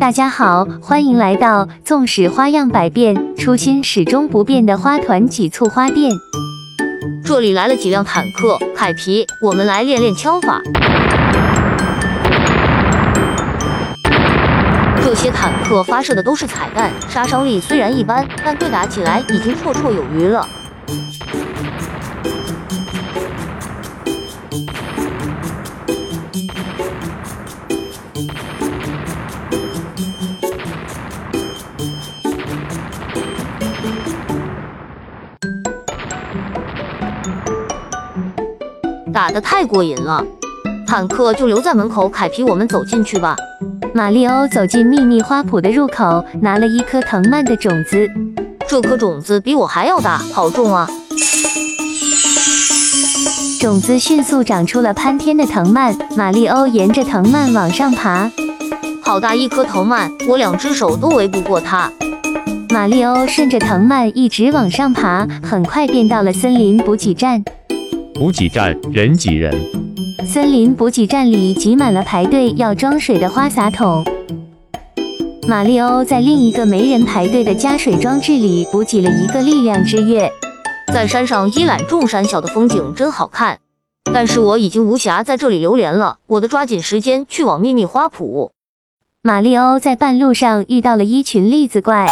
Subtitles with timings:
[0.00, 6.10] 大家好，欢迎来到纵使花样百变，初心始终不变的花团几簇花店。
[7.22, 10.58] 这里来了几辆坦克，凯皮，我们来练练枪法。
[15.04, 20.48] 这些坦克发射的都是彩弹，杀伤力虽然一般，但对打起来已经绰绰有余了。
[39.20, 40.24] 打得太过瘾了，
[40.86, 43.36] 坦克就留在门口，凯皮，我们走进去吧。
[43.92, 48.08] 马里欧走进秘密花圃的入口，拿了一颗藤蔓的种子。
[48.66, 50.88] 这颗种子比我还要大，好重啊！
[53.60, 58.30] 种子迅速长出了攀天的藤蔓，马里欧沿着藤蔓往上爬。
[59.02, 61.92] 好大一颗藤蔓，我两只手都围不过它。
[62.70, 67.44] 马里欧顺着藤蔓一直往上爬，很快便到了森林补给站。
[68.20, 69.50] 补给站人挤人，
[70.26, 74.04] 森林补给站里挤满了排队要装水的花洒桶。
[75.48, 80.30] 马里欧在另一个没人排队的加水装置里补给了一个力量之月。
[80.92, 83.58] 在山上一览众山小的风景真好看，
[84.12, 88.50] 但是我已经无暇在这里流连了，我得抓紧时间去往秘密花圃。
[89.22, 92.06] 马里欧在半路上遇到了一群栗子怪，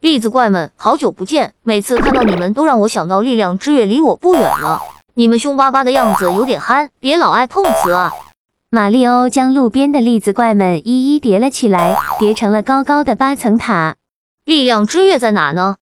[0.00, 4.80] 栗子怪们，好久不见，每次看到你们都让我想到力量之月离我不远了。
[5.18, 8.12] 你们凶巴巴的样子有点憨，别老爱碰瓷啊！
[8.70, 13.96] 马里欧将路边的栗子怪们一一叠了起来，叠成了高高的八层塔。
[14.44, 15.78] 力量之月在哪呢？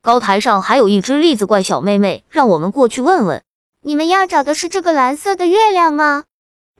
[0.00, 3.42] 高台上还有一只栗子怪小妹妹，让我们过去问问。
[3.82, 6.22] 你们要找的是这个蓝色的月亮吗？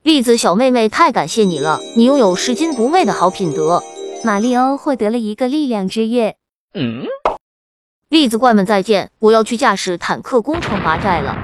[0.04, 3.82] 栗子小妹妹，太感谢你了，你拥有拾金不昧的好品德。
[4.22, 6.36] 马里欧获得了一个力量之月。
[6.72, 7.04] 嗯，
[8.08, 11.36] 栗子怪们再见，我要去驾驶坦克攻城拔寨了。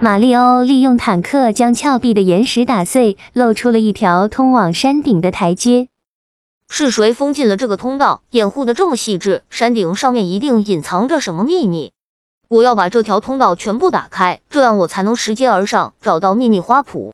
[0.00, 5.88] 马里欧利用坦克将峭壁的岩石打碎，露出了一条通往山顶的台阶。
[6.68, 9.42] 是谁封禁了这个通道，掩护的这么细致？
[9.50, 11.90] 山顶上面一定隐藏着什么秘密。
[12.48, 17.10] 我要把这条通道全部打开，这样我才能拾阶而上，找到秘密花圃。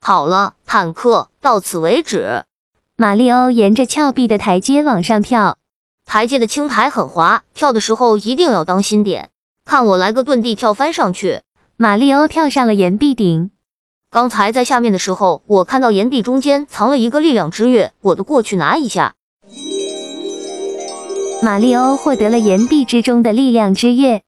[0.00, 2.44] 好了，坦克，到此为止。
[2.96, 5.56] 马里欧沿着峭壁的台阶往上跳。
[6.08, 9.28] 台阶的青苔很滑，跳的时候一定要当心点。
[9.66, 11.42] 看我来个遁地跳翻上去！
[11.76, 13.50] 马里欧跳上了岩壁顶。
[14.10, 19.16] 刚才在下面的时候，我看到岩壁中间藏了一个力量之月，我得过去拿一下。
[21.42, 24.22] 马里欧获得了岩壁之中的力量之月。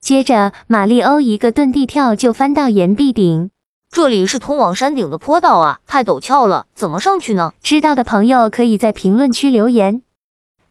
[0.00, 3.50] 接着，马里欧一个遁地跳就翻到岩壁顶。
[3.90, 7.54] 这里是通往山顶的坡道啊，太陡峭了，怎么上去呢？
[7.60, 10.02] 知道的朋友可以在评论区留言。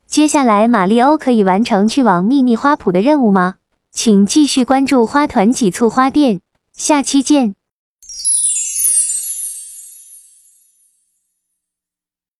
[0.10, 3.58] 接下来，马里欧可以完成去往秘密花圃的任务吗？
[3.92, 6.42] 请继续关注花团几簇花店，
[6.74, 7.54] 下期见。